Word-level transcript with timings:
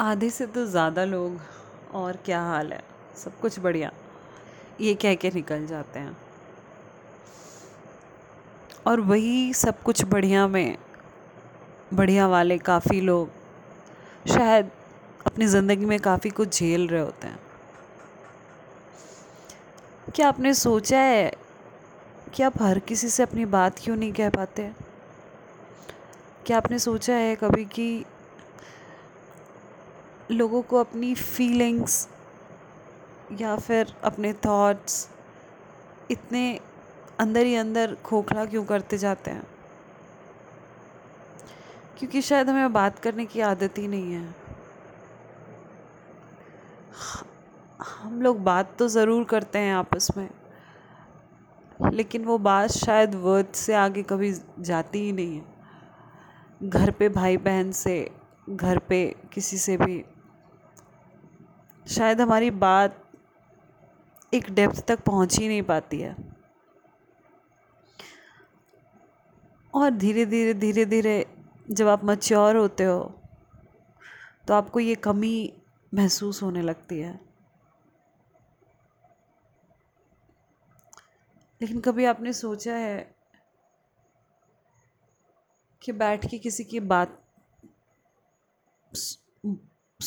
आधे 0.00 0.30
से 0.30 0.46
तो 0.46 0.64
ज़्यादा 0.66 1.04
लोग, 1.04 1.40
और 1.94 2.16
क्या 2.16 2.40
हाल 2.42 2.72
है? 2.72 2.82
सब 3.16 3.38
कुछ 3.40 3.58
बढ़िया। 3.58 3.90
ये 4.80 4.94
कह 4.94 5.14
के 5.14 5.30
निकल 5.30 5.66
जाते 5.66 5.98
हैं। 5.98 6.16
और 8.86 9.00
वही 9.00 9.52
सब 9.54 9.82
कुछ 9.82 10.04
बढ़िया 10.04 10.46
में, 10.48 10.76
बढ़िया 11.94 12.28
वाले 12.28 12.58
काफ़ी 12.58 13.00
लोग, 13.00 13.28
शायद 14.28 14.70
अपनी 15.26 15.46
ज़िंदगी 15.46 15.84
में 15.84 15.98
काफ़ी 16.00 16.30
कुछ 16.30 16.58
झेल 16.58 16.88
रहे 16.88 17.00
होते 17.00 17.26
हैं। 17.26 17.38
क्या 20.14 20.28
आपने 20.28 20.54
सोचा 20.54 20.98
है 20.98 21.30
कि 22.34 22.42
आप 22.42 22.62
हर 22.62 22.78
किसी 22.78 23.08
से 23.08 23.22
अपनी 23.22 23.44
बात 23.44 23.78
क्यों 23.78 23.96
नहीं 23.96 24.12
कह 24.12 24.30
पाते? 24.30 24.70
क्या 26.46 26.56
आपने 26.56 26.78
सोचा 26.78 27.14
है 27.14 27.36
कभी 27.36 27.64
कि 27.64 28.04
लोगों 30.30 30.62
को 30.62 30.76
अपनी 30.76 31.14
फीलिंग्स 31.14 32.08
या 33.40 33.54
फिर 33.56 33.94
अपने 34.04 34.32
थॉट्स 34.46 35.08
इतने 36.10 36.60
अंदर 37.20 37.46
ही 37.46 37.54
अंदर 37.54 37.96
खोखला 38.04 38.44
क्यों 38.44 38.64
करते 38.64 38.98
जाते 38.98 39.30
हैं? 39.30 39.46
क्योंकि 41.98 42.22
शायद 42.22 42.48
हमें 42.48 42.72
बात 42.72 42.98
करने 42.98 43.26
की 43.26 43.40
आदत 43.40 43.78
ही 43.78 43.88
नहीं 43.88 44.12
है। 44.12 44.34
हम 47.80 48.20
लोग 48.22 48.42
बात 48.44 48.74
तो 48.78 48.88
ज़रूर 48.88 49.24
करते 49.24 49.58
हैं 49.58 49.74
आपस 49.74 50.08
में, 50.16 50.28
लेकिन 51.92 52.24
वो 52.24 52.38
बात 52.38 52.70
शायद 52.70 53.14
वर्ड 53.14 53.52
से 53.54 53.74
आगे 53.74 54.02
कभी 54.02 54.32
जाती 54.60 54.98
ही 54.98 55.12
नहीं 55.12 55.36
है। 55.36 55.44
घर 56.62 56.90
पे 56.90 57.08
भाई 57.08 57.36
बहन 57.36 57.70
से, 57.72 58.10
घर 58.50 58.78
पे 58.78 59.04
किसी 59.32 59.58
से 59.58 59.76
भी 59.76 60.02
शायद 61.86 62.20
हमारी 62.20 62.50
बात 62.50 62.96
एक 64.32 64.50
डेप्थ 64.50 64.84
तक 64.86 65.00
पहुँच 65.00 65.38
ही 65.38 65.48
नहीं 65.48 65.62
पाती 65.62 66.00
है। 66.00 66.14
और 69.74 69.90
धीरे 69.90 70.24
धीरे 70.26 70.54
धीरे 70.54 70.84
धीरे 70.84 71.14
जब 71.70 71.88
आप 71.88 72.04
मच्योर 72.04 72.56
होते 72.56 72.84
हो 72.84 73.00
तो 74.48 74.54
आपको 74.54 74.80
ये 74.80 74.94
कमी 74.94 75.52
महसूस 75.92 76.42
होने 76.42 76.62
लगती 76.62 76.98
है। 77.00 77.18
लेकिन 81.60 81.80
कभी 81.80 82.04
आपने 82.04 82.32
सोचा 82.32 82.74
है 82.74 83.14
कि 85.82 85.92
बैठ 85.92 86.26
के 86.30 86.38
किसी 86.38 86.64
की 86.64 86.80
बात 86.80 87.18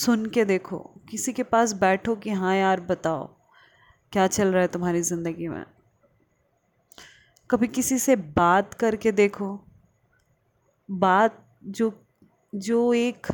सुन 0.00 0.26
के 0.26 0.44
देखो। 0.44 0.78
किसी 1.10 1.32
के 1.32 1.42
पास 1.42 1.72
बैठो 1.72 2.16
कि 2.16 2.30
हाँ 2.30 2.56
यार, 2.56 2.80
बताओ, 2.80 3.26
क्या 4.12 4.26
चल 4.26 4.48
रहा 4.48 4.62
है 4.62 4.68
तुम्हारी 4.68 5.02
ज़िंदगी 5.02 5.48
में? 5.48 5.64
कभी 7.50 7.68
किसी 7.68 7.98
से 7.98 8.16
बात 8.16 8.74
करके 8.74 9.12
देखो। 9.12 9.66
बात 10.90 11.58
जो 11.64 12.06
जो 12.54 12.94
एक 12.94 13.26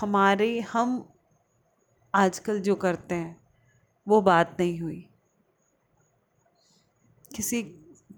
हमारे, 0.00 0.60
हम 0.60 1.12
आजकल 2.14 2.60
जो 2.60 2.74
करते 2.74 3.14
हैं, 3.14 3.36
वो 4.08 4.22
बात 4.22 4.56
नहीं 4.60 4.80
हुई। 4.80 5.08
किसी 7.36 7.62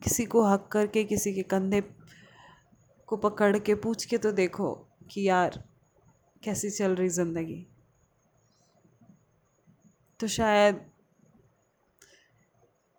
किसी 0.02 0.24
को 0.24 0.44
हक 0.44 0.68
करके, 0.72 1.04
किसी 1.04 1.34
के 1.34 1.42
कंधे 1.42 1.82
को 3.06 3.16
पकड़ 3.16 3.58
के 3.58 3.74
पूछ 3.74 4.04
के 4.04 4.18
तो 4.18 4.32
देखो 4.32 4.74
कि 5.10 5.28
यार 5.28 5.71
कैसी 6.42 6.70
चल 6.70 6.94
रही 6.94 7.08
ज़िंदगी? 7.08 7.66
तो 10.20 10.26
शायद 10.28 10.80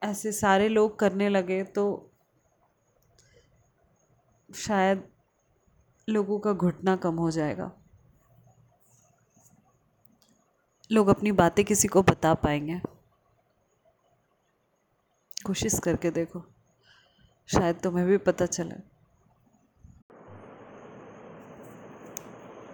ऐसे 0.01 0.31
सारे 0.31 0.67
लोग 0.69 0.97
करने 0.99 1.29
लगे 1.29 1.63
तो 1.63 1.83
शायद 4.49 5.03
लोगों 6.07 6.39
का 6.39 6.53
घुटना 6.53 6.95
कम 6.95 7.15
हो 7.15 7.29
जाएगा। 7.31 7.71
लोग 10.89 11.07
अपनी 11.07 11.31
बातें 11.33 11.63
किसी 11.65 11.87
को 11.87 12.01
बता 12.03 12.33
पाएँगे। 12.35 12.79
कोशिश 15.45 15.79
करके 15.79 16.11
देखो, 16.11 16.43
शायद 17.49 17.79
तुम्हें 17.83 18.05
भी 18.07 18.17
पता 18.19 18.45
चले। 18.45 18.92